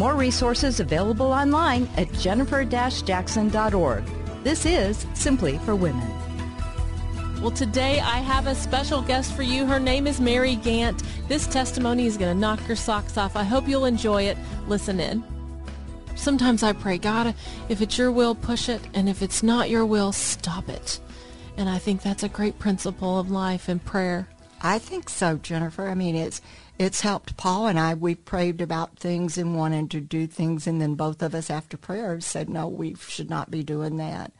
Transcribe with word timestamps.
More 0.00 0.14
resources 0.14 0.80
available 0.80 1.30
online 1.30 1.86
at 1.98 2.10
jennifer-jackson.org. 2.14 4.04
This 4.42 4.64
is 4.64 5.06
Simply 5.12 5.58
for 5.58 5.76
Women. 5.76 6.08
Well, 7.42 7.50
today 7.50 8.00
I 8.00 8.20
have 8.20 8.46
a 8.46 8.54
special 8.54 9.02
guest 9.02 9.34
for 9.34 9.42
you. 9.42 9.66
Her 9.66 9.78
name 9.78 10.06
is 10.06 10.18
Mary 10.18 10.56
Gant. 10.56 11.02
This 11.28 11.46
testimony 11.46 12.06
is 12.06 12.16
going 12.16 12.34
to 12.34 12.40
knock 12.40 12.66
your 12.66 12.78
socks 12.78 13.18
off. 13.18 13.36
I 13.36 13.42
hope 13.44 13.68
you'll 13.68 13.84
enjoy 13.84 14.22
it. 14.22 14.38
Listen 14.68 15.00
in. 15.00 15.22
Sometimes 16.16 16.62
I 16.62 16.72
pray, 16.72 16.96
God, 16.96 17.34
if 17.68 17.82
it's 17.82 17.98
your 17.98 18.10
will, 18.10 18.34
push 18.34 18.70
it, 18.70 18.80
and 18.94 19.06
if 19.06 19.20
it's 19.20 19.42
not 19.42 19.68
your 19.68 19.84
will, 19.84 20.12
stop 20.12 20.70
it. 20.70 20.98
And 21.58 21.68
I 21.68 21.76
think 21.76 22.00
that's 22.00 22.22
a 22.22 22.28
great 22.30 22.58
principle 22.58 23.18
of 23.18 23.30
life 23.30 23.68
and 23.68 23.84
prayer. 23.84 24.30
I 24.62 24.78
think 24.78 25.10
so, 25.10 25.36
Jennifer. 25.36 25.88
I 25.88 25.94
mean, 25.94 26.16
it's 26.16 26.40
it's 26.80 27.02
helped 27.02 27.36
Paul 27.36 27.66
and 27.66 27.78
I. 27.78 27.92
We 27.94 28.14
prayed 28.14 28.60
about 28.62 28.98
things 28.98 29.36
and 29.36 29.54
wanted 29.54 29.90
to 29.90 30.00
do 30.00 30.26
things, 30.26 30.66
and 30.66 30.80
then 30.80 30.94
both 30.94 31.20
of 31.22 31.34
us, 31.34 31.50
after 31.50 31.76
prayer, 31.76 32.18
said, 32.20 32.48
"No, 32.48 32.66
we 32.66 32.94
should 32.94 33.28
not 33.28 33.50
be 33.50 33.62
doing 33.62 33.98
that." 33.98 34.32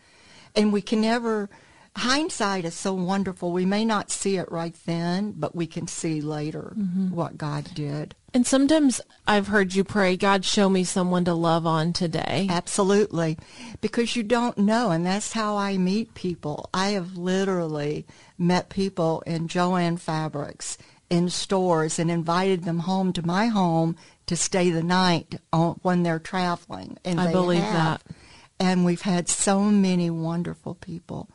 And 0.56 0.72
we 0.72 0.80
can 0.80 1.02
never. 1.02 1.50
Hindsight 1.96 2.64
is 2.64 2.74
so 2.74 2.94
wonderful. 2.94 3.50
We 3.50 3.66
may 3.66 3.84
not 3.84 4.12
see 4.12 4.36
it 4.36 4.50
right 4.50 4.76
then, 4.86 5.32
but 5.36 5.56
we 5.56 5.66
can 5.66 5.88
see 5.88 6.20
later 6.20 6.72
Mm-hmm. 6.78 7.10
what 7.10 7.36
God 7.36 7.68
did. 7.74 8.14
And 8.32 8.46
sometimes 8.46 9.00
I've 9.26 9.48
heard 9.48 9.74
you 9.74 9.82
pray, 9.82 10.16
God, 10.16 10.44
show 10.44 10.70
me 10.70 10.84
someone 10.84 11.24
to 11.24 11.34
love 11.34 11.66
on 11.66 11.92
today. 11.92 12.46
Absolutely. 12.48 13.38
Because 13.80 14.14
you 14.14 14.22
don't 14.22 14.56
know, 14.56 14.92
and 14.92 15.04
that's 15.04 15.32
how 15.32 15.56
I 15.56 15.78
meet 15.78 16.14
people. 16.14 16.70
I 16.72 16.90
have 16.90 17.16
literally 17.16 18.06
met 18.38 18.68
people 18.68 19.22
in 19.26 19.48
Jo-Ann 19.48 19.96
Fabrics 19.96 20.78
in 21.10 21.28
stores 21.28 21.98
and 21.98 22.10
invited 22.10 22.64
them 22.64 22.80
home 22.80 23.12
to 23.12 23.26
my 23.26 23.48
home 23.48 23.96
to 24.26 24.36
stay 24.36 24.70
the 24.70 24.82
night 24.82 25.34
on, 25.52 25.78
when 25.82 26.04
they're 26.04 26.20
traveling. 26.20 26.96
And 27.04 27.20
I 27.20 27.32
believe 27.32 27.62
have. 27.62 28.02
that. 28.04 28.16
And 28.60 28.84
we've 28.84 29.02
had 29.02 29.28
so 29.28 29.62
many 29.64 30.08
wonderful 30.08 30.76
people. 30.76 31.28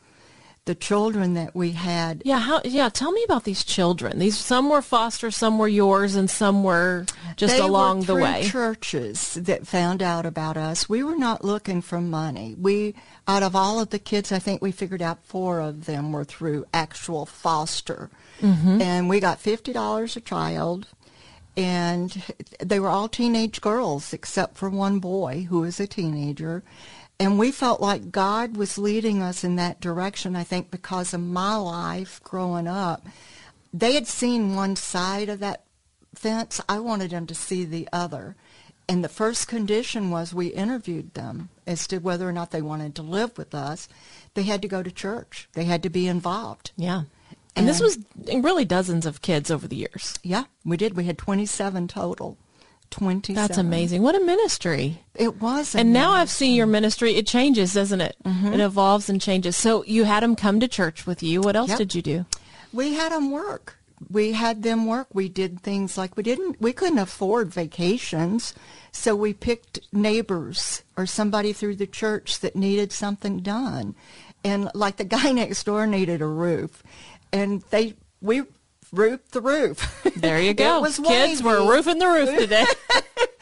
The 0.64 0.74
children 0.74 1.34
that 1.34 1.54
we 1.54 1.72
had 1.72 2.22
Yeah, 2.24 2.40
how 2.40 2.60
yeah, 2.64 2.88
tell 2.88 3.12
me 3.12 3.22
about 3.22 3.44
these 3.44 3.62
children. 3.62 4.18
These 4.18 4.36
some 4.36 4.68
were 4.68 4.82
foster, 4.82 5.30
some 5.30 5.58
were 5.58 5.68
yours, 5.68 6.16
and 6.16 6.28
some 6.28 6.64
were 6.64 7.06
just 7.36 7.56
along 7.60 8.00
were 8.00 8.06
the 8.06 8.14
way. 8.16 8.42
churches 8.48 9.34
that 9.34 9.64
found 9.68 10.02
out 10.02 10.26
about 10.26 10.56
us. 10.56 10.88
We 10.88 11.04
were 11.04 11.14
not 11.14 11.44
looking 11.44 11.82
for 11.82 12.00
money. 12.00 12.56
We, 12.58 12.96
out 13.28 13.44
of 13.44 13.54
all 13.54 13.78
of 13.78 13.90
the 13.90 14.00
kids, 14.00 14.32
I 14.32 14.40
think 14.40 14.60
we 14.60 14.72
figured 14.72 15.02
out 15.02 15.24
four 15.24 15.60
of 15.60 15.86
them 15.86 16.10
were 16.10 16.24
through 16.24 16.64
actual 16.74 17.26
foster, 17.26 18.10
Mm-hmm. 18.40 18.82
and 18.82 19.08
we 19.08 19.20
got 19.20 19.40
fifty 19.40 19.72
dollars 19.72 20.16
a 20.16 20.20
child. 20.20 20.86
And 21.56 22.22
they 22.60 22.78
were 22.78 22.88
all 22.90 23.08
teenage 23.08 23.62
girls 23.62 24.12
except 24.12 24.58
for 24.58 24.68
one 24.68 24.98
boy 24.98 25.46
who 25.48 25.60
was 25.60 25.80
a 25.80 25.86
teenager. 25.86 26.62
And 27.18 27.38
we 27.38 27.50
felt 27.50 27.80
like 27.80 28.12
God 28.12 28.58
was 28.58 28.76
leading 28.76 29.22
us 29.22 29.42
in 29.42 29.56
that 29.56 29.80
direction, 29.80 30.36
I 30.36 30.44
think, 30.44 30.70
because 30.70 31.14
of 31.14 31.20
my 31.22 31.56
life 31.56 32.20
growing 32.22 32.68
up. 32.68 33.06
They 33.72 33.94
had 33.94 34.06
seen 34.06 34.54
one 34.54 34.76
side 34.76 35.30
of 35.30 35.40
that 35.40 35.64
fence. 36.14 36.60
I 36.68 36.78
wanted 36.78 37.12
them 37.12 37.26
to 37.26 37.34
see 37.34 37.64
the 37.64 37.88
other. 37.90 38.36
And 38.86 39.02
the 39.02 39.08
first 39.08 39.48
condition 39.48 40.10
was 40.10 40.34
we 40.34 40.48
interviewed 40.48 41.14
them 41.14 41.48
as 41.66 41.86
to 41.88 41.98
whether 41.98 42.28
or 42.28 42.32
not 42.32 42.50
they 42.50 42.62
wanted 42.62 42.94
to 42.96 43.02
live 43.02 43.36
with 43.38 43.54
us. 43.54 43.88
They 44.34 44.42
had 44.42 44.60
to 44.60 44.68
go 44.68 44.82
to 44.82 44.90
church. 44.90 45.48
They 45.54 45.64
had 45.64 45.82
to 45.84 45.90
be 45.90 46.06
involved. 46.06 46.72
Yeah. 46.76 47.04
And 47.56 47.66
this 47.66 47.80
was 47.80 47.98
really 48.42 48.64
dozens 48.64 49.06
of 49.06 49.22
kids 49.22 49.50
over 49.50 49.66
the 49.66 49.76
years. 49.76 50.14
Yeah, 50.22 50.44
we 50.64 50.76
did. 50.76 50.94
We 50.96 51.04
had 51.04 51.18
27 51.18 51.88
total. 51.88 52.36
27. 52.90 53.34
That's 53.34 53.58
amazing. 53.58 54.02
What 54.02 54.14
a 54.14 54.20
ministry. 54.20 55.02
It 55.14 55.40
was. 55.40 55.74
And 55.74 55.92
now 55.92 56.12
I've 56.12 56.30
seen 56.30 56.54
your 56.54 56.66
ministry. 56.66 57.16
It 57.16 57.26
changes, 57.26 57.72
doesn't 57.74 58.00
it? 58.00 58.16
Mm-hmm. 58.24 58.52
It 58.52 58.60
evolves 58.60 59.08
and 59.08 59.20
changes. 59.20 59.56
So 59.56 59.82
you 59.84 60.04
had 60.04 60.22
them 60.22 60.36
come 60.36 60.60
to 60.60 60.68
church 60.68 61.04
with 61.06 61.22
you. 61.22 61.40
What 61.40 61.56
else 61.56 61.70
Yep. 61.70 61.78
did 61.78 61.94
you 61.94 62.02
do? 62.02 62.26
we 62.72 62.92
had 62.94 63.10
them 63.10 63.30
work. 63.30 63.78
We 64.10 64.32
had 64.32 64.62
them 64.62 64.86
work. 64.86 65.08
We 65.14 65.28
did 65.30 65.60
things 65.62 65.96
like 65.96 66.16
we 66.16 66.22
didn't, 66.22 66.60
we 66.60 66.72
couldn't 66.74 66.98
afford 66.98 67.48
vacations. 67.54 68.54
So 68.92 69.16
we 69.16 69.32
picked 69.32 69.80
neighbors 69.92 70.82
or 70.96 71.06
somebody 71.06 71.52
through 71.54 71.76
the 71.76 71.86
church 71.86 72.40
that 72.40 72.54
needed 72.54 72.92
something 72.92 73.38
done. 73.40 73.94
And 74.44 74.70
like 74.74 74.96
the 74.96 75.04
guy 75.04 75.32
next 75.32 75.64
door 75.64 75.86
needed 75.86 76.20
a 76.20 76.26
roof. 76.26 76.82
And 77.36 77.62
they, 77.70 77.94
we 78.20 78.44
roofed 78.92 79.32
the 79.32 79.40
roof. 79.40 80.02
There 80.16 80.40
you 80.40 80.54
go. 80.64 80.80
was 80.80 80.98
Kids 80.98 81.42
were 81.42 81.68
roofing 81.68 81.98
the 81.98 82.06
roof 82.06 82.38
today. 82.38 82.66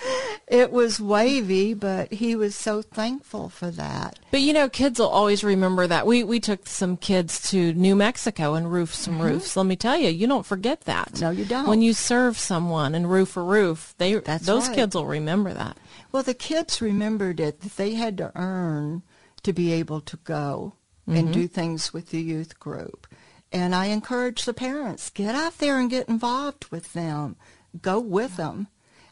It 0.46 0.70
was 0.70 1.00
wavy, 1.00 1.72
but 1.72 2.12
he 2.12 2.36
was 2.36 2.54
so 2.54 2.82
thankful 2.82 3.48
for 3.48 3.70
that. 3.70 4.18
But 4.30 4.42
you 4.42 4.52
know, 4.52 4.68
kids 4.68 4.98
will 4.98 5.08
always 5.08 5.42
remember 5.42 5.86
that. 5.86 6.06
We 6.06 6.22
we 6.22 6.38
took 6.38 6.66
some 6.66 6.98
kids 6.98 7.50
to 7.50 7.72
New 7.72 7.96
Mexico 7.96 8.54
and 8.54 8.70
roofed 8.70 8.94
some 8.94 9.22
roofs. 9.22 9.56
Let 9.56 9.66
me 9.66 9.74
tell 9.74 9.96
you, 9.96 10.10
you 10.10 10.26
don't 10.26 10.44
forget 10.44 10.82
that. 10.82 11.12
Mm-hmm. 11.12 11.24
No, 11.24 11.30
you 11.30 11.44
don't. 11.46 11.66
When 11.66 11.80
you 11.80 11.94
serve 11.94 12.38
someone 12.38 12.94
and 12.94 13.10
roof 13.10 13.38
a 13.38 13.42
roof, 13.42 13.94
they 13.96 14.14
That's 14.16 14.44
those 14.44 14.68
right. 14.68 14.76
kids 14.76 14.94
will 14.94 15.06
remember 15.06 15.54
that. 15.54 15.78
Well, 16.12 16.22
the 16.22 16.34
kids 16.34 16.82
remembered 16.82 17.40
it 17.40 17.60
that 17.62 17.76
they 17.76 17.94
had 17.94 18.18
to 18.18 18.30
earn 18.34 19.02
to 19.44 19.52
be 19.52 19.72
able 19.72 20.02
to 20.02 20.16
go 20.18 20.74
and 21.06 21.32
do 21.32 21.46
things 21.46 21.92
with 21.92 22.10
the 22.10 22.20
youth 22.20 22.58
group. 22.58 23.06
And 23.54 23.72
I 23.72 23.86
encourage 23.86 24.44
the 24.44 24.52
parents, 24.52 25.10
get 25.10 25.36
out 25.36 25.58
there 25.58 25.78
and 25.78 25.88
get 25.88 26.08
involved 26.08 26.66
with 26.72 26.92
them. 26.92 27.36
Go 27.80 28.00
with 28.00 28.36
them. 28.36 28.66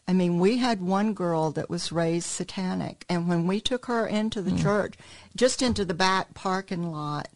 I 0.05 0.11
mean, 0.11 0.37
we 0.37 0.57
had 0.57 0.81
one 0.81 1.13
girl 1.13 1.51
that 1.51 1.69
was 1.69 1.93
raised 1.93 2.27
satanic, 2.27 3.05
and 3.07 3.29
when 3.29 3.47
we 3.47 3.61
took 3.61 3.85
her 3.85 4.05
into 4.05 4.41
the 4.41 4.51
hmm. 4.51 4.57
church, 4.57 4.95
just 5.33 5.61
into 5.61 5.85
the 5.85 5.93
back 5.93 6.33
parking 6.33 6.91
lot 6.91 7.29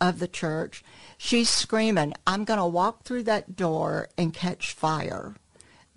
of 0.00 0.20
the 0.20 0.26
church, 0.26 0.82
she's 1.18 1.50
screaming, 1.50 2.14
I'm 2.26 2.44
going 2.44 2.58
to 2.58 2.64
walk 2.64 3.02
through 3.02 3.24
that 3.24 3.56
door 3.56 4.08
and 4.16 4.32
catch 4.32 4.72
fire. 4.72 5.36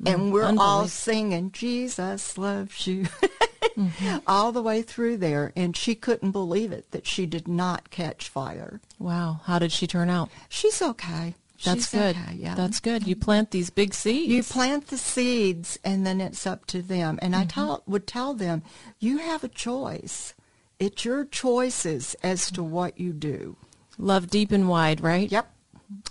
And 0.06 0.19
mm-hmm. 0.19 0.31
we're 0.31 0.53
all 0.58 0.88
singing, 0.88 1.52
Jesus 1.52 2.38
loves 2.38 2.85
you, 2.85 3.03
mm-hmm. 3.75 4.18
all 4.28 4.52
the 4.52 4.62
way 4.62 4.84
through 4.84 5.18
there. 5.18 5.52
And 5.56 5.75
she 5.75 5.96
couldn't 5.96 6.31
believe 6.31 6.72
it 6.72 6.91
that 6.91 7.08
she 7.08 7.25
did 7.25 7.47
not 7.47 7.90
catch 7.90 8.30
fire. 8.30 8.80
Wow, 9.00 9.41
how 9.46 9.58
did 9.58 9.72
she 9.72 9.88
turn 9.88 10.09
out? 10.09 10.30
She's 10.50 10.81
okay. 10.81 11.34
That's 11.63 11.90
She's 11.90 12.00
good. 12.00 12.16
okay, 12.16 12.35
yeah. 12.35 12.53
That's 12.53 12.80
good. 12.80 13.08
You 13.08 13.16
plant 13.16 13.52
these 13.52 13.72
big 13.72 13.94
seeds. 13.94 14.31
You 14.31 14.44
plant 14.44 14.88
the 14.88 14.97
seeds, 14.97 15.80
and 15.84 16.06
then 16.06 16.22
it's 16.22 16.46
up 16.46 16.68
to 16.68 16.81
them. 16.81 17.18
And 17.22 17.35
I 17.35 17.40
mm-hmm. 17.40 17.47
tell, 17.47 17.84
would 17.88 18.06
tell 18.06 18.34
them, 18.35 18.62
you 19.00 19.18
have 19.18 19.44
a 19.44 19.47
choice. 19.47 20.35
It's 20.79 21.03
your 21.03 21.25
choices 21.25 22.16
as 22.22 22.52
to 22.52 22.64
what 22.64 23.00
you 23.00 23.12
do. 23.12 23.58
Love 23.97 24.29
deep 24.29 24.52
and 24.52 24.69
wide, 24.69 25.02
right? 25.02 25.31
Yep, 25.31 25.52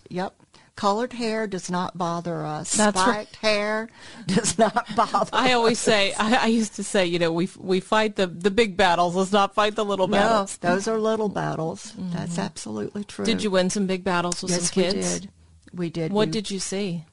yep. 0.08 0.34
Colored 0.76 1.14
hair 1.14 1.46
does 1.46 1.70
not 1.70 1.96
bother 1.96 2.44
us. 2.44 2.76
That's 2.76 2.96
right. 2.98 3.26
Spiked 3.26 3.36
hair 3.36 3.88
does 4.26 4.58
not 4.58 4.86
bother. 4.96 5.30
I 5.32 5.52
always 5.52 5.78
say, 5.78 6.12
I, 6.12 6.44
I 6.44 6.46
used 6.46 6.76
to 6.76 6.84
say, 6.84 7.06
you 7.06 7.18
know, 7.18 7.32
we 7.32 7.48
we 7.58 7.80
fight 7.80 8.16
the 8.16 8.26
the 8.26 8.50
big 8.50 8.76
battles. 8.76 9.16
Let's 9.16 9.32
not 9.32 9.54
fight 9.54 9.74
the 9.74 9.84
little 9.84 10.06
no, 10.06 10.18
battles. 10.18 10.58
those 10.58 10.86
are 10.86 10.98
little 10.98 11.30
battles. 11.30 11.92
Mm-hmm. 11.92 12.12
That's 12.12 12.38
absolutely 12.38 13.04
true. 13.04 13.24
Did 13.24 13.42
you 13.42 13.50
win 13.50 13.70
some 13.70 13.86
big 13.86 14.04
battles 14.04 14.42
with 14.42 14.52
Yes, 14.52 14.70
some 14.70 14.82
kids? 14.82 14.94
we 14.94 15.02
did. 15.02 15.30
We 15.72 15.90
did. 15.90 16.12
What 16.12 16.28
we, 16.28 16.32
did 16.32 16.50
you 16.50 16.58
see? 16.58 17.04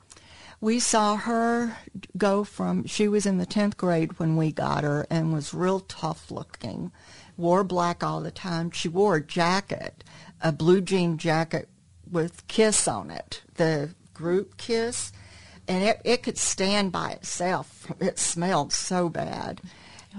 we 0.63 0.79
saw 0.79 1.17
her 1.17 1.75
go 2.17 2.45
from 2.45 2.85
she 2.85 3.05
was 3.05 3.25
in 3.25 3.37
the 3.37 3.45
10th 3.45 3.75
grade 3.75 4.17
when 4.17 4.37
we 4.37 4.49
got 4.49 4.85
her 4.85 5.05
and 5.09 5.33
was 5.33 5.53
real 5.53 5.81
tough 5.81 6.31
looking 6.31 6.89
wore 7.35 7.65
black 7.65 8.01
all 8.01 8.21
the 8.21 8.31
time 8.31 8.71
she 8.71 8.87
wore 8.87 9.17
a 9.17 9.21
jacket 9.21 10.05
a 10.41 10.53
blue 10.53 10.79
jean 10.79 11.17
jacket 11.17 11.67
with 12.13 12.47
kiss 12.47 12.87
on 12.87 13.11
it 13.11 13.41
the 13.55 13.89
group 14.13 14.57
kiss 14.57 15.11
and 15.67 15.83
it, 15.83 16.01
it 16.05 16.23
could 16.23 16.37
stand 16.37 16.91
by 16.91 17.11
itself 17.11 17.91
it 17.99 18.17
smelled 18.19 18.71
so 18.71 19.09
bad 19.09 19.59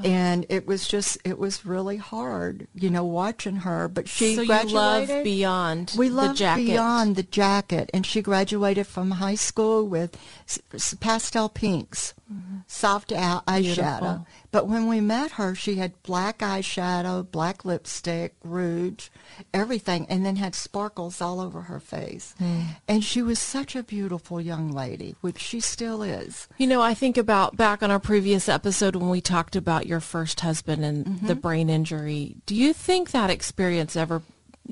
And 0.02 0.44
it 0.48 0.66
was 0.66 0.88
just, 0.88 1.18
it 1.24 1.38
was 1.38 1.64
really 1.64 1.98
hard, 1.98 2.66
you 2.74 2.90
know, 2.90 3.04
watching 3.04 3.56
her. 3.56 3.86
But 3.86 4.08
she 4.08 4.34
so 4.34 4.44
graduated. 4.44 4.74
love 5.08 5.24
beyond 5.24 5.94
we 5.96 6.10
jacket. 6.34 6.66
beyond 6.66 7.16
the 7.16 7.22
jacket, 7.22 7.90
and 7.94 8.04
she 8.04 8.20
graduated 8.20 8.86
from 8.88 9.12
high 9.12 9.36
school 9.36 9.86
with 9.86 10.18
pastel 10.98 11.48
pinks, 11.48 12.14
mm-hmm. 12.32 12.58
soft 12.66 13.12
eye- 13.12 13.40
eyeshadow. 13.46 14.00
Beautiful. 14.00 14.26
But 14.54 14.68
when 14.68 14.86
we 14.86 15.00
met 15.00 15.32
her, 15.32 15.56
she 15.56 15.74
had 15.74 16.00
black 16.04 16.38
eyeshadow, 16.38 17.28
black 17.28 17.64
lipstick, 17.64 18.36
rouge, 18.44 19.08
everything, 19.52 20.06
and 20.08 20.24
then 20.24 20.36
had 20.36 20.54
sparkles 20.54 21.20
all 21.20 21.40
over 21.40 21.62
her 21.62 21.80
face. 21.80 22.36
And 22.86 23.02
she 23.02 23.20
was 23.20 23.40
such 23.40 23.74
a 23.74 23.82
beautiful 23.82 24.40
young 24.40 24.70
lady, 24.70 25.16
which 25.22 25.40
she 25.40 25.58
still 25.58 26.04
is. 26.04 26.46
You 26.56 26.68
know, 26.68 26.80
I 26.80 26.94
think 26.94 27.16
about 27.18 27.56
back 27.56 27.82
on 27.82 27.90
our 27.90 27.98
previous 27.98 28.48
episode 28.48 28.94
when 28.94 29.10
we 29.10 29.20
talked 29.20 29.56
about 29.56 29.88
your 29.88 29.98
first 29.98 30.38
husband 30.38 30.84
and 30.84 31.04
Mm-hmm. 31.04 31.26
the 31.26 31.34
brain 31.34 31.68
injury. 31.68 32.36
Do 32.46 32.54
you 32.54 32.72
think 32.72 33.10
that 33.10 33.30
experience 33.30 33.96
ever 33.96 34.22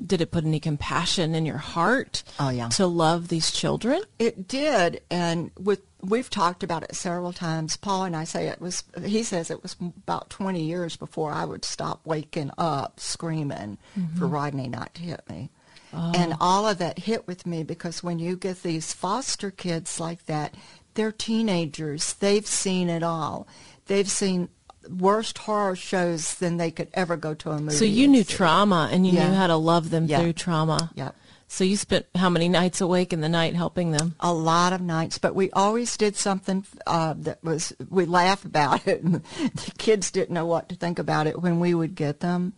did 0.05 0.21
it 0.21 0.31
put 0.31 0.45
any 0.45 0.59
compassion 0.61 1.35
in 1.35 1.45
your 1.45 1.57
heart? 1.57 2.23
Oh, 2.39 2.49
yeah. 2.49 2.69
To 2.69 2.87
love 2.87 3.27
these 3.27 3.51
children? 3.51 4.01
It 4.17 4.47
did, 4.47 5.01
and 5.11 5.51
with 5.59 5.81
we've 6.03 6.29
talked 6.29 6.63
about 6.63 6.83
it 6.83 6.95
several 6.95 7.33
times. 7.33 7.77
Paul 7.77 8.03
and 8.03 8.15
I 8.15 8.23
say 8.25 8.47
it 8.47 8.61
was. 8.61 8.83
He 9.03 9.23
says 9.23 9.49
it 9.49 9.63
was 9.63 9.75
about 9.79 10.29
twenty 10.29 10.63
years 10.63 10.95
before 10.95 11.31
I 11.31 11.45
would 11.45 11.65
stop 11.65 12.05
waking 12.05 12.51
up 12.57 12.99
screaming 12.99 13.77
mm-hmm. 13.97 14.17
for 14.17 14.27
Rodney 14.27 14.67
not 14.67 14.93
to 14.95 15.01
hit 15.01 15.27
me, 15.29 15.49
oh. 15.93 16.11
and 16.15 16.35
all 16.39 16.67
of 16.67 16.77
that 16.79 16.99
hit 16.99 17.27
with 17.27 17.45
me 17.45 17.63
because 17.63 18.03
when 18.03 18.19
you 18.19 18.35
get 18.35 18.63
these 18.63 18.93
foster 18.93 19.49
kids 19.49 19.99
like 19.99 20.25
that, 20.25 20.55
they're 20.93 21.11
teenagers. 21.11 22.13
They've 22.13 22.47
seen 22.47 22.89
it 22.89 23.03
all. 23.03 23.47
They've 23.87 24.09
seen 24.09 24.49
worst 24.89 25.37
horror 25.39 25.75
shows 25.75 26.35
than 26.35 26.57
they 26.57 26.71
could 26.71 26.89
ever 26.93 27.15
go 27.15 27.33
to 27.33 27.51
a 27.51 27.59
movie. 27.59 27.75
So 27.75 27.85
you 27.85 28.07
knew 28.07 28.23
see. 28.23 28.33
trauma 28.35 28.89
and 28.91 29.07
you 29.07 29.13
Yeah. 29.13 29.29
knew 29.29 29.35
how 29.35 29.47
to 29.47 29.55
love 29.55 29.89
them 29.89 30.07
Yeah. 30.07 30.19
through 30.19 30.33
trauma. 30.33 30.91
Yep. 30.95 31.15
So 31.53 31.63
you 31.63 31.77
spent 31.77 32.07
how 32.15 32.31
many 32.31 32.49
nights 32.49 32.81
awake 32.81 33.13
in 33.13 33.21
the 33.21 33.29
night 33.29 33.53
helping 33.53 33.91
them? 33.91 34.15
a 34.19 34.33
lot 34.33 34.73
of 34.73 34.81
nights, 34.81 35.19
but 35.19 35.35
we 35.35 35.51
always 35.51 35.95
did 35.97 36.15
something 36.15 36.65
uh, 36.87 37.13
that 37.15 37.43
was 37.43 37.75
we 37.91 38.05
laugh 38.05 38.43
about 38.43 38.87
it, 38.87 39.03
and 39.03 39.21
the 39.37 39.71
kids 39.77 40.09
didn't 40.09 40.33
know 40.33 40.47
what 40.47 40.67
to 40.69 40.75
think 40.75 40.97
about 40.97 41.27
it 41.27 41.43
when 41.43 41.59
we 41.59 41.75
would 41.75 41.93
get 41.93 42.21
them. 42.21 42.53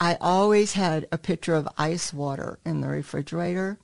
I 0.00 0.16
always 0.20 0.72
had 0.72 1.06
a 1.12 1.16
pitcher 1.16 1.54
of 1.54 1.68
ice 1.78 2.12
water 2.12 2.58
in 2.64 2.80
the 2.80 2.88
refrigerator, 2.88 3.78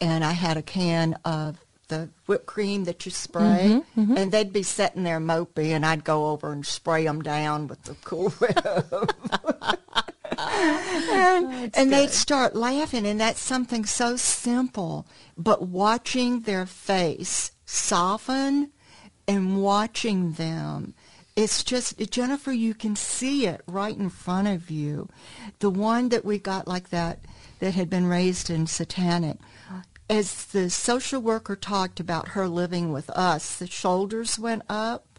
and 0.00 0.24
I 0.24 0.32
had 0.32 0.56
a 0.56 0.62
can 0.62 1.14
of 1.24 1.64
the 1.86 2.08
whipped 2.26 2.46
cream 2.46 2.82
that 2.84 3.06
you 3.06 3.12
spray, 3.12 3.80
and 3.94 4.32
they'd 4.32 4.52
be 4.52 4.64
sitting 4.64 5.04
there 5.04 5.20
mopey, 5.20 5.68
and 5.68 5.86
I'd 5.86 6.02
go 6.02 6.30
over 6.30 6.50
and 6.50 6.66
spray 6.66 7.04
them 7.04 7.22
down 7.22 7.68
with 7.68 7.84
the 7.84 7.94
Cool 8.02 8.30
Whip. 8.30 8.58
and, 10.38 11.46
oh, 11.46 11.70
and 11.74 11.92
they'd 11.92 12.10
start 12.10 12.54
laughing, 12.54 13.06
and 13.06 13.20
that's 13.20 13.40
something 13.40 13.84
so 13.84 14.16
simple. 14.16 15.06
But 15.36 15.68
watching 15.68 16.40
their 16.40 16.66
face 16.66 17.52
soften 17.64 18.72
and 19.26 19.62
watching 19.62 20.32
them, 20.32 20.94
it's 21.34 21.64
just, 21.64 21.98
Jennifer, 22.10 22.52
you 22.52 22.74
can 22.74 22.94
see 22.94 23.46
it 23.46 23.62
right 23.66 23.96
in 23.96 24.10
front 24.10 24.48
of 24.48 24.70
you. 24.70 25.08
The 25.60 25.70
one 25.70 26.10
that 26.10 26.24
we 26.24 26.38
got 26.38 26.68
like 26.68 26.90
that, 26.90 27.20
that 27.60 27.74
had 27.74 27.88
been 27.88 28.06
raised 28.06 28.50
in 28.50 28.66
satanic, 28.66 29.38
as 30.10 30.44
the 30.46 30.68
social 30.68 31.22
worker 31.22 31.56
talked 31.56 32.00
about 32.00 32.28
her 32.28 32.48
living 32.48 32.92
with 32.92 33.08
us, 33.10 33.56
the 33.56 33.66
shoulders 33.66 34.38
went 34.38 34.62
up 34.68 35.18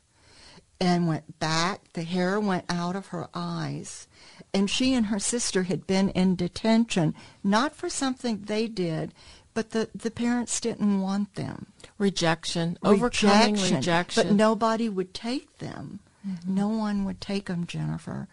and 0.79 1.07
went 1.07 1.39
back. 1.39 1.82
The 1.93 2.03
hair 2.03 2.39
went 2.39 2.65
out 2.69 2.95
of 2.95 3.07
her 3.07 3.27
eyes. 3.33 4.07
And 4.53 4.69
she 4.69 4.93
and 4.93 5.07
her 5.07 5.19
sister 5.19 5.63
had 5.63 5.87
been 5.87 6.09
in 6.09 6.35
detention, 6.35 7.13
not 7.43 7.75
for 7.75 7.89
something 7.89 8.41
they 8.41 8.67
did, 8.67 9.13
but 9.53 9.71
the, 9.71 9.89
the 9.93 10.11
parents 10.11 10.59
didn't 10.59 11.01
want 11.01 11.35
them. 11.35 11.67
Rejection, 11.97 12.77
overcoming 12.83 13.55
rejection. 13.55 14.27
But 14.27 14.35
nobody 14.35 14.89
would 14.89 15.13
take 15.13 15.59
them. 15.59 15.99
Mm-hmm. 16.27 16.55
No 16.55 16.67
one 16.67 17.05
would 17.05 17.21
take 17.21 17.45
them, 17.45 17.67
Jennifer. 17.67 18.27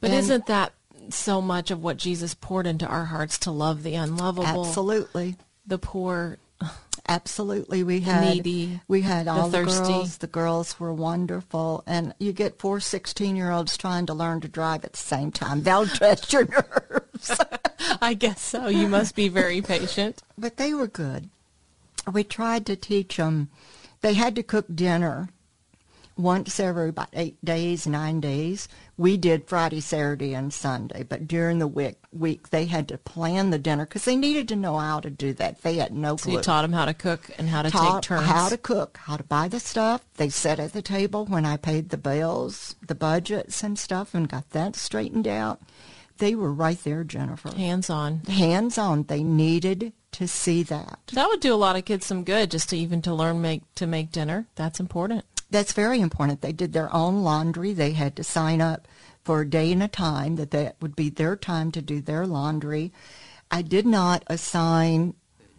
But 0.00 0.10
And- 0.10 0.18
isn't 0.18 0.46
that 0.46 0.72
so 1.10 1.40
much 1.40 1.70
of 1.70 1.82
what 1.82 1.98
Jesus 1.98 2.34
poured 2.34 2.66
into 2.66 2.86
our 2.86 3.04
hearts 3.04 3.38
to 3.40 3.50
love 3.52 3.82
the 3.84 3.94
unlovable, 3.94 4.66
Absolutely. 4.66 5.36
the 5.66 5.78
poor? 5.78 6.38
Absolutely, 7.08 7.82
we 7.84 8.00
had 8.00 8.34
needy, 8.34 8.80
we 8.88 9.02
had 9.02 9.26
the 9.26 9.30
all 9.30 9.48
the, 9.48 9.58
thirsty. 9.58 9.92
girls. 9.92 10.18
The 10.18 10.26
girls 10.26 10.80
were 10.80 10.92
wonderful, 10.92 11.84
and 11.86 12.14
you 12.18 12.32
get 12.32 12.58
four 12.58 12.78
16-year-olds 12.78 13.76
trying 13.76 14.06
to 14.06 14.14
learn 14.14 14.40
to 14.40 14.48
drive 14.48 14.84
at 14.84 14.92
the 14.92 14.98
same 14.98 15.30
time. 15.30 15.62
They'll 15.62 15.86
test 15.86 16.32
your 16.32 16.46
nerves. 16.46 17.40
I 18.02 18.14
guess 18.14 18.40
so. 18.40 18.66
You 18.66 18.88
must 18.88 19.14
be 19.14 19.28
very 19.28 19.62
patient. 19.62 20.22
but 20.36 20.56
they 20.56 20.74
were 20.74 20.88
good. 20.88 21.30
We 22.12 22.24
tried 22.24 22.66
to 22.66 22.76
teach 22.76 23.16
them. 23.16 23.50
They 24.00 24.14
had 24.14 24.34
to 24.36 24.42
cook 24.42 24.66
dinner 24.74 25.28
once 26.16 26.58
every 26.58 26.88
about 26.88 27.08
eight 27.12 27.36
days, 27.44 27.86
nine 27.86 28.20
days. 28.20 28.68
We 28.96 29.16
did 29.18 29.46
Friday, 29.48 29.80
Saturday, 29.80 30.34
and 30.34 30.52
Sunday, 30.52 31.02
but 31.02 31.28
during 31.28 31.58
the 31.58 31.66
week, 31.66 31.96
week 32.12 32.48
they 32.48 32.64
had 32.64 32.88
to 32.88 32.96
plan 32.98 33.50
the 33.50 33.58
dinner 33.58 33.84
because 33.84 34.06
they 34.06 34.16
needed 34.16 34.48
to 34.48 34.56
know 34.56 34.78
how 34.78 35.00
to 35.00 35.10
do 35.10 35.34
that. 35.34 35.60
They 35.62 35.74
had 35.76 35.92
no 35.92 36.16
So 36.16 36.24
clue. 36.24 36.32
you 36.34 36.40
taught 36.40 36.62
them 36.62 36.72
how 36.72 36.86
to 36.86 36.94
cook 36.94 37.30
and 37.38 37.48
how 37.50 37.60
to 37.62 37.70
take 37.70 37.80
Taught 37.80 38.02
turns. 38.04 38.26
how 38.26 38.48
to 38.48 38.56
cook, 38.56 38.98
how 39.02 39.16
to 39.18 39.24
buy 39.24 39.48
the 39.48 39.60
stuff. 39.60 40.02
They 40.16 40.30
sat 40.30 40.58
at 40.58 40.72
the 40.72 40.80
table 40.82 41.26
when 41.26 41.44
I 41.44 41.58
paid 41.58 41.90
the 41.90 41.98
bills, 41.98 42.76
the 42.86 42.94
budgets 42.94 43.62
and 43.62 43.78
stuff, 43.78 44.14
and 44.14 44.28
got 44.28 44.50
that 44.50 44.74
straightened 44.76 45.28
out. 45.28 45.60
They 46.18 46.34
were 46.34 46.50
right 46.52 46.82
there, 46.82 47.04
Jennifer. 47.04 47.54
Hands 47.54 47.90
on. 47.90 48.20
Hands 48.20 48.78
on. 48.78 49.02
They 49.02 49.22
needed 49.22 49.92
to 50.12 50.26
see 50.26 50.62
that. 50.62 51.00
That 51.12 51.28
would 51.28 51.40
do 51.40 51.52
a 51.52 51.56
lot 51.56 51.76
of 51.76 51.84
kids 51.84 52.06
some 52.06 52.24
good, 52.24 52.50
just 52.50 52.70
to 52.70 52.76
even 52.78 53.02
to 53.02 53.12
learn 53.12 53.42
make 53.42 53.62
to 53.74 53.86
make 53.86 54.12
dinner. 54.12 54.46
That's 54.54 54.80
important. 54.80 55.26
That's 55.50 55.72
very 55.72 56.00
important. 56.00 56.40
They 56.40 56.52
did 56.52 56.72
their 56.72 56.92
own 56.94 57.22
laundry. 57.22 57.72
They 57.72 57.92
had 57.92 58.16
to 58.16 58.24
sign 58.24 58.60
up 58.60 58.88
for 59.22 59.40
a 59.40 59.48
day 59.48 59.72
and 59.72 59.82
a 59.82 59.88
time 59.88 60.36
that 60.36 60.50
that 60.52 60.76
would 60.80 60.96
be 60.96 61.10
their 61.10 61.36
time 61.36 61.70
to 61.72 61.82
do 61.82 62.00
their 62.00 62.26
laundry. 62.26 62.92
I 63.50 63.62
did 63.62 63.86
not 63.86 64.24
assign 64.26 65.14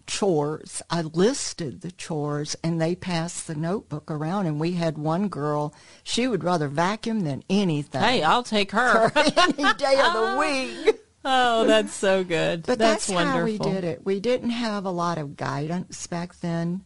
chores. 0.07 0.81
I 0.89 1.01
listed 1.01 1.81
the 1.81 1.92
chores 1.92 2.56
and 2.63 2.81
they 2.81 2.95
passed 2.95 3.45
the 3.45 3.56
notebook 3.56 4.10
around 4.10 4.48
and 4.48 4.60
we 4.60 4.74
had 4.74 4.98
one 4.98 5.28
girl, 5.28 5.74
she 6.04 6.28
would 6.28 6.44
rather 6.44 6.69
vacuum 6.69 7.22
than 7.22 7.44
anything. 7.50 8.01
Hey, 8.01 8.24
I'll 8.24 8.44
take 8.44 8.72
her. 8.72 9.12
any 9.16 9.74
day 9.74 10.00
of 10.00 10.13
the 10.13 10.38
week. 10.86 11.01
oh, 11.25 11.66
that's 11.66 11.94
so 11.94 12.24
good. 12.24 12.63
But 12.66 12.80
that's, 12.80 13.07
that's, 13.07 13.16
wonderful. 13.16 13.39
how 13.39 13.45
we 13.45 13.57
did 13.57 13.84
it. 13.84 14.06
We 14.06 14.19
didn't 14.19 14.51
have 14.51 14.86
a 14.86 14.92
lot 14.92 15.18
of 15.18 15.36
guidance 15.36 16.07
back 16.07 16.39
then. 16.39 16.84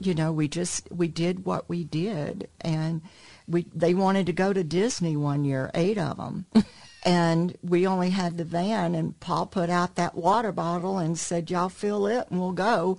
You 0.00 0.14
know, 0.14 0.32
we 0.32 0.48
just 0.48 0.90
we 0.90 1.08
did 1.08 1.44
what 1.44 1.68
we 1.68 1.84
did, 1.84 2.48
and 2.60 3.02
we 3.46 3.66
they 3.74 3.94
wanted 3.94 4.26
to 4.26 4.32
go 4.32 4.52
to 4.52 4.64
Disney 4.64 5.16
one 5.16 5.44
year, 5.44 5.70
eight 5.74 5.98
of 5.98 6.16
them, 6.16 6.46
and 7.04 7.56
we 7.62 7.86
only 7.86 8.10
had 8.10 8.36
the 8.36 8.44
van. 8.44 8.94
And 8.94 9.18
Paul 9.20 9.46
put 9.46 9.68
out 9.70 9.96
that 9.96 10.14
water 10.14 10.52
bottle 10.52 10.98
and 10.98 11.18
said, 11.18 11.50
"Y'all 11.50 11.68
fill 11.68 12.06
it, 12.06 12.28
and 12.30 12.40
we'll 12.40 12.52
go. 12.52 12.98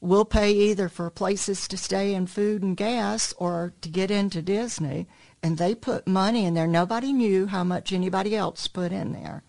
We'll 0.00 0.24
pay 0.24 0.50
either 0.50 0.88
for 0.88 1.10
places 1.10 1.68
to 1.68 1.76
stay 1.76 2.12
and 2.12 2.28
food 2.28 2.62
and 2.62 2.76
gas, 2.76 3.32
or 3.38 3.72
to 3.80 3.88
get 3.88 4.10
into 4.10 4.42
Disney." 4.42 5.06
And 5.44 5.58
they 5.58 5.74
put 5.74 6.06
money 6.06 6.44
in 6.44 6.54
there. 6.54 6.68
Nobody 6.68 7.12
knew 7.12 7.46
how 7.46 7.64
much 7.64 7.92
anybody 7.92 8.36
else 8.36 8.68
put 8.68 8.92
in 8.92 9.12
there. 9.12 9.42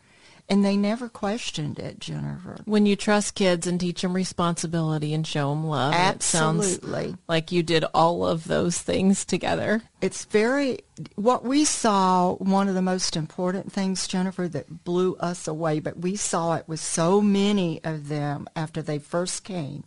And 0.49 0.63
they 0.63 0.75
never 0.75 1.07
questioned 1.07 1.79
it, 1.79 1.99
Jennifer. 1.99 2.57
When 2.65 2.85
you 2.85 2.97
trust 2.97 3.33
kids 3.33 3.65
and 3.65 3.79
teach 3.79 4.01
them 4.01 4.13
responsibility 4.13 5.13
and 5.13 5.25
show 5.25 5.49
them 5.49 5.65
love, 5.65 5.93
it 5.93 6.21
sounds 6.21 6.75
Absolutely. 6.75 7.15
like 7.27 7.51
you 7.51 7.63
did 7.63 7.85
all 7.93 8.25
of 8.25 8.43
those 8.43 8.77
things 8.77 9.23
together. 9.23 9.81
It's 10.01 10.25
very, 10.25 10.79
what 11.15 11.45
we 11.45 11.63
saw, 11.63 12.33
one 12.35 12.67
of 12.67 12.75
the 12.75 12.81
most 12.81 13.15
important 13.15 13.71
things, 13.71 14.05
Jennifer, 14.05 14.49
that 14.49 14.83
blew 14.83 15.15
us 15.15 15.47
away, 15.47 15.79
but 15.79 15.99
we 15.99 16.17
saw 16.17 16.55
it 16.55 16.67
with 16.67 16.81
so 16.81 17.21
many 17.21 17.81
of 17.83 18.09
them 18.09 18.47
after 18.53 18.81
they 18.81 18.99
first 18.99 19.45
came. 19.45 19.85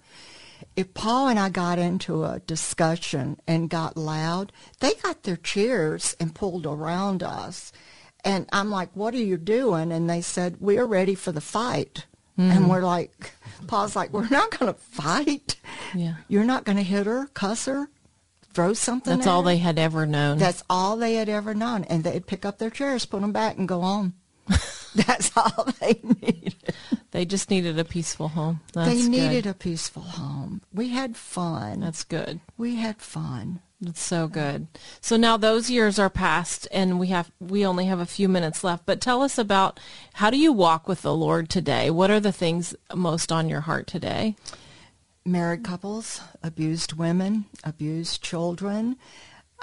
If 0.75 0.95
Paul 0.95 1.29
and 1.29 1.39
I 1.39 1.51
got 1.51 1.79
into 1.79 2.25
a 2.25 2.41
discussion 2.41 3.39
and 3.47 3.69
got 3.69 3.97
loud, 3.97 4.53
they 4.81 4.95
got 4.95 5.23
their 5.23 5.37
chairs 5.37 6.17
and 6.19 6.35
pulled 6.35 6.65
around 6.67 7.23
us. 7.23 7.73
And 8.27 8.49
I'm 8.53 8.71
like, 8.71 8.91
what 8.95 9.15
are 9.15 9.19
you 9.19 9.37
doing? 9.37 9.93
And 9.93 10.11
they 10.11 10.21
said, 10.21 10.57
we're 10.59 10.85
ready 10.85 11.15
for 11.15 11.31
the 11.31 11.41
fight. 11.41 12.07
And 12.37 12.53
mm-hmm. 12.53 12.69
we're 12.69 12.83
like, 12.83 13.33
Paul's 13.67 13.97
like, 13.97 14.13
we're 14.13 14.29
not 14.29 14.51
going 14.59 14.75
to 14.75 14.79
fight. 14.79 15.57
Yeah. 15.95 16.17
You're 16.29 16.45
not 16.45 16.65
going 16.65 16.77
to 16.77 16.83
hit 16.83 17.07
her, 17.07 17.29
cuss 17.29 17.65
her, 17.67 17.89
throw 18.53 18.75
something 18.75 19.15
That's 19.15 19.27
at 19.27 19.31
all 19.31 19.43
her? 19.43 19.49
they 19.49 19.59
had 19.59 19.79
ever 19.79 20.05
known. 20.07 20.39
That's 20.39 20.63
all 20.69 20.97
they 20.97 21.15
had 21.15 21.29
ever 21.29 21.55
known. 21.55 21.85
And 21.85 22.05
they'd 22.05 22.27
pick 22.27 22.45
up 22.45 22.59
their 22.59 22.69
chairs, 22.69 23.07
put 23.07 23.21
them 23.21 23.33
back, 23.33 23.57
and 23.57 23.69
go 23.69 23.81
on. 23.81 24.13
That's 24.95 25.31
all 25.37 25.69
they 25.81 26.01
needed. 26.03 26.57
they 27.13 27.25
just 27.25 27.49
needed 27.49 27.79
a 27.79 27.85
peaceful 27.85 28.29
home. 28.29 28.61
That's 28.73 28.91
they 28.91 29.03
good. 29.03 29.11
needed 29.11 29.47
a 29.47 29.55
peaceful 29.55 30.03
home. 30.03 30.63
We 30.73 30.89
had 30.89 31.17
fun. 31.17 31.81
That's 31.81 32.05
good. 32.05 32.41
we 32.59 32.77
had 32.77 32.99
fun. 32.99 33.61
It's 33.85 34.01
so 34.01 34.27
good. 34.27 34.69
So 35.03 35.19
now 35.19 35.37
those 35.37 35.69
years 35.69 35.99
are 35.99 36.09
past 36.09 36.67
and 36.73 36.99
we 36.99 37.09
have 37.09 37.31
we 37.39 37.67
only 37.67 37.87
have 37.87 38.01
a 38.01 38.07
few 38.07 38.27
minutes 38.27 38.65
left. 38.65 38.87
But 38.87 39.03
tell 39.03 39.23
us 39.23 39.37
about 39.37 39.79
how 40.15 40.31
do 40.31 40.39
you 40.39 40.51
walk 40.51 40.89
with 40.89 41.03
the 41.03 41.15
Lord 41.15 41.51
today? 41.51 41.91
What 41.91 42.11
are 42.11 42.21
the 42.21 42.33
things 42.33 42.75
most 42.95 43.31
on 43.31 43.51
your 43.51 43.63
heart 43.63 43.87
today? 43.87 44.35
Married 45.27 45.63
couples, 45.63 46.23
abused 46.43 46.95
women, 46.95 47.47
abused 47.65 48.23
children. 48.23 48.97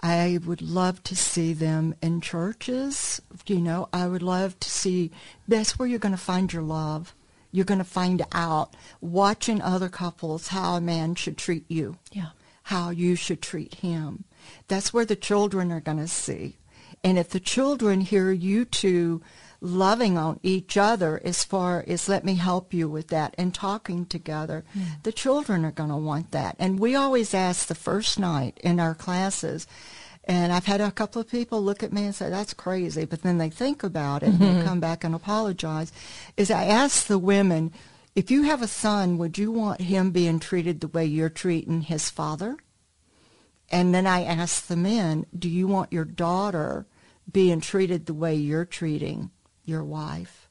I 0.03 0.39
would 0.45 0.61
love 0.61 1.01
to 1.05 1.15
see 1.15 1.53
them 1.53 1.95
in 2.01 2.21
churches. 2.21 3.19
You 3.47 3.61
know, 3.61 3.89
I 3.91 4.07
would 4.07 4.21
love 4.21 4.59
to 4.59 4.69
see 4.69 5.09
that's 5.47 5.79
where 5.79 5.87
you're 5.87 5.97
going 5.97 6.11
to 6.11 6.17
find 6.17 6.53
your 6.53 6.61
love. 6.61 7.15
You're 7.51 7.65
going 7.65 7.79
to 7.79 7.85
find 7.85 8.23
out 8.31 8.75
watching 8.99 9.61
other 9.61 9.89
couples 9.89 10.49
how 10.49 10.75
a 10.75 10.81
man 10.81 11.15
should 11.15 11.37
treat 11.37 11.65
you. 11.67 11.97
Yeah 12.11 12.29
how 12.63 12.89
you 12.89 13.15
should 13.15 13.41
treat 13.41 13.75
him. 13.75 14.23
That's 14.67 14.93
where 14.93 15.05
the 15.05 15.15
children 15.15 15.71
are 15.71 15.81
going 15.81 15.97
to 15.97 16.07
see. 16.07 16.57
And 17.03 17.17
if 17.17 17.29
the 17.29 17.39
children 17.39 18.01
hear 18.01 18.31
you 18.31 18.65
two 18.65 19.21
loving 19.59 20.17
on 20.17 20.39
each 20.43 20.75
other 20.75 21.21
as 21.23 21.43
far 21.43 21.83
as 21.87 22.09
let 22.09 22.25
me 22.25 22.35
help 22.35 22.73
you 22.73 22.89
with 22.89 23.07
that 23.09 23.33
and 23.37 23.53
talking 23.53 24.05
together, 24.05 24.63
mm. 24.77 25.01
the 25.03 25.11
children 25.11 25.63
are 25.63 25.71
going 25.71 25.89
to 25.89 25.95
want 25.95 26.31
that. 26.31 26.55
And 26.59 26.79
we 26.79 26.95
always 26.95 27.33
ask 27.33 27.67
the 27.67 27.75
first 27.75 28.19
night 28.19 28.59
in 28.63 28.79
our 28.79 28.93
classes, 28.93 29.67
and 30.25 30.53
I've 30.53 30.65
had 30.65 30.79
a 30.79 30.91
couple 30.91 31.21
of 31.21 31.29
people 31.29 31.61
look 31.61 31.83
at 31.83 31.91
me 31.91 32.05
and 32.05 32.15
say, 32.15 32.29
that's 32.29 32.53
crazy, 32.53 33.03
but 33.05 33.21
then 33.23 33.37
they 33.37 33.49
think 33.49 33.83
about 33.83 34.23
it 34.23 34.31
mm-hmm. 34.31 34.43
and 34.43 34.61
they 34.61 34.65
come 34.65 34.79
back 34.79 35.03
and 35.03 35.13
apologize, 35.13 35.91
is 36.37 36.49
I 36.51 36.63
ask 36.65 37.07
the 37.07 37.19
women, 37.19 37.73
if 38.15 38.29
you 38.29 38.43
have 38.43 38.61
a 38.61 38.67
son, 38.67 39.17
would 39.17 39.37
you 39.37 39.51
want 39.51 39.81
him 39.81 40.11
being 40.11 40.39
treated 40.39 40.81
the 40.81 40.87
way 40.87 41.05
you're 41.05 41.29
treating 41.29 41.81
his 41.81 42.09
father? 42.09 42.57
And 43.69 43.93
then 43.93 44.05
I 44.05 44.23
ask 44.23 44.67
the 44.67 44.75
men, 44.75 45.25
do 45.37 45.49
you 45.49 45.67
want 45.67 45.93
your 45.93 46.05
daughter 46.05 46.85
being 47.31 47.59
treated 47.59 48.05
the 48.05 48.13
way 48.13 48.35
you're 48.35 48.65
treating 48.65 49.31
your 49.65 49.83
wife? 49.83 50.47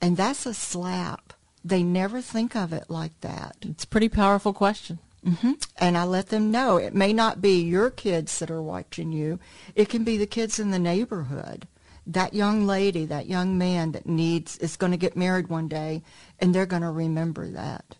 And 0.00 0.16
that's 0.16 0.44
a 0.44 0.52
slap. 0.52 1.32
They 1.64 1.82
never 1.82 2.20
think 2.20 2.54
of 2.54 2.72
it 2.72 2.90
like 2.90 3.18
that. 3.22 3.56
It's 3.62 3.84
a 3.84 3.88
pretty 3.88 4.08
powerful 4.08 4.52
question. 4.52 4.98
Mm-hmm. 5.26 5.52
And 5.78 5.96
I 5.96 6.04
let 6.04 6.28
them 6.28 6.50
know 6.50 6.76
it 6.76 6.94
may 6.94 7.12
not 7.12 7.40
be 7.40 7.60
your 7.62 7.90
kids 7.90 8.38
that 8.38 8.50
are 8.50 8.62
watching 8.62 9.10
you. 9.10 9.40
It 9.74 9.88
can 9.88 10.04
be 10.04 10.16
the 10.16 10.26
kids 10.26 10.60
in 10.60 10.70
the 10.70 10.78
neighborhood 10.78 11.66
that 12.06 12.34
young 12.34 12.66
lady, 12.66 13.04
that 13.06 13.26
young 13.26 13.58
man 13.58 13.92
that 13.92 14.06
needs 14.06 14.56
is 14.58 14.76
going 14.76 14.92
to 14.92 14.98
get 14.98 15.16
married 15.16 15.48
one 15.48 15.68
day, 15.68 16.02
and 16.38 16.54
they're 16.54 16.66
going 16.66 16.82
to 16.82 16.90
remember 16.90 17.48
that. 17.48 17.96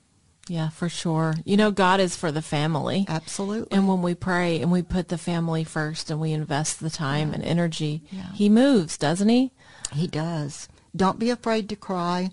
Yeah, 0.48 0.68
for 0.68 0.88
sure. 0.88 1.34
You 1.44 1.56
know, 1.56 1.72
God 1.72 1.98
is 1.98 2.14
for 2.14 2.30
the 2.30 2.42
family. 2.42 3.04
Absolutely. 3.08 3.76
And 3.76 3.88
when 3.88 4.00
we 4.00 4.14
pray 4.14 4.60
and 4.60 4.70
we 4.70 4.82
put 4.82 5.08
the 5.08 5.18
family 5.18 5.64
first 5.64 6.08
and 6.08 6.20
we 6.20 6.32
invest 6.32 6.78
the 6.78 6.90
time 6.90 7.30
yeah. 7.30 7.34
and 7.34 7.44
energy, 7.44 8.02
yeah. 8.10 8.32
He 8.32 8.48
moves, 8.48 8.96
doesn't 8.96 9.28
He? 9.28 9.50
He 9.92 10.06
does. 10.06 10.68
Don't 10.94 11.18
be 11.18 11.30
afraid 11.30 11.68
to 11.68 11.76
cry 11.76 12.30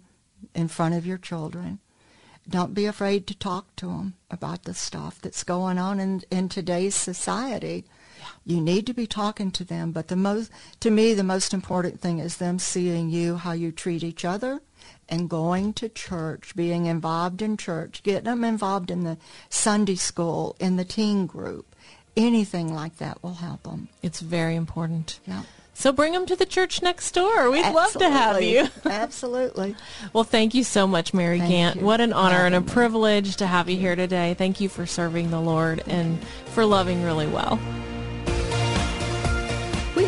in 0.53 0.68
front 0.68 0.94
of 0.94 1.08
your 1.08 1.18
children. 1.18 1.80
Don't 2.48 2.74
be 2.74 2.86
afraid 2.86 3.25
to 3.27 3.36
talk 3.38 3.75
to 3.77 3.88
them 3.88 4.13
about 4.30 4.63
the 4.63 4.74
stuff 4.74 5.20
that's 5.22 5.44
going 5.44 5.80
on 5.80 6.00
in, 6.00 6.22
in 6.30 6.50
today's 6.50 6.96
society. 6.96 7.86
You 8.46 8.60
need 8.60 8.86
to 8.88 8.94
be 8.94 9.08
talking 9.08 9.52
to 9.52 9.64
them, 9.64 9.92
but 9.92 10.10
the 10.10 10.16
most, 10.16 10.52
to 10.82 10.92
me, 10.92 11.14
the 11.14 11.24
most 11.24 11.54
important 11.54 12.02
thing 12.02 12.20
is 12.20 12.38
them 12.38 12.60
seeing 12.60 13.10
you, 13.10 13.38
how 13.38 13.54
you 13.54 13.72
treat 13.72 14.04
each 14.04 14.26
other, 14.26 14.62
and 15.08 15.30
going 15.30 15.74
to 15.74 15.88
church, 15.88 16.54
being 16.56 16.86
involved 16.86 17.42
in 17.42 17.56
church, 17.56 18.04
getting 18.04 18.26
them 18.26 18.44
involved 18.44 18.92
in 18.92 19.04
the 19.04 19.18
Sunday 19.50 19.96
school, 19.96 20.56
in 20.60 20.76
the 20.76 20.84
teen 20.86 21.26
group. 21.26 21.74
Anything 22.16 22.74
like 22.74 22.98
that 22.98 23.24
will 23.24 23.36
help 23.36 23.64
them. 23.64 23.88
It's 24.02 24.20
very 24.20 24.56
important. 24.56 25.20
Yeah. 25.26 25.44
So 25.74 25.92
bring 25.92 26.14
them 26.14 26.28
to 26.28 26.36
the 26.36 26.46
church 26.46 26.82
next 26.84 27.12
door. 27.14 27.50
We'd 27.50 27.66
Absolutely. 27.66 27.74
love 27.74 27.94
to 27.94 28.10
have 28.10 28.42
you. 28.44 28.68
Absolutely. 28.86 29.76
Well, 30.12 30.24
thank 30.24 30.54
you 30.54 30.64
so 30.64 30.86
much, 30.86 31.14
Mary 31.14 31.40
thank 31.40 31.50
Gant. 31.50 31.82
What 31.82 32.00
an 32.00 32.14
honor 32.14 32.46
and 32.46 32.54
a 32.54 32.62
privilege 32.62 33.38
to 33.38 33.48
have 33.48 33.70
you 33.70 33.78
here 33.78 33.96
today. 33.96 34.36
Thank 34.36 34.62
you 34.62 34.70
for 34.70 34.86
serving 34.86 35.32
the 35.32 35.42
Lord 35.42 35.84
and 35.88 36.24
for 36.24 36.66
loving 36.66 37.04
really 37.04 37.28
well. 37.28 37.60